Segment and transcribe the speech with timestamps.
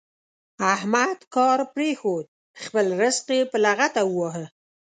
[0.73, 2.25] احمد کار پرېښود؛
[2.63, 4.45] خپل زرق يې په لغته وواهه.